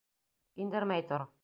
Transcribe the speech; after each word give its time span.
Индермәй 0.65 1.07
тор! 1.13 1.29